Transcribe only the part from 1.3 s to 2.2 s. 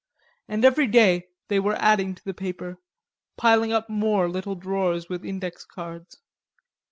they were adding